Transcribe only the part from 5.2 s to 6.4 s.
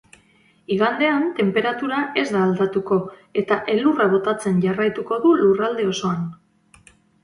du lurralde osoan.